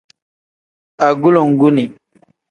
[1.07, 1.85] Agulonguni.